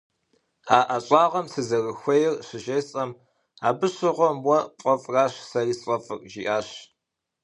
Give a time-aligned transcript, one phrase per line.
[0.77, 3.11] А ӀэщӀагъэм сызэрыхуейр щыжесӀэм,
[3.67, 6.69] «абы щыгъуэм уэ пфӀэфӀращ сэри сфӀэфӀыр» жиӀащ.